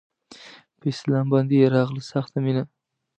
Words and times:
په 0.79 0.85
اسلام 0.93 1.25
باندې 1.33 1.53
يې 1.61 1.67
راغله 1.75 2.01
سخته 2.11 2.37
مينه 2.45 2.63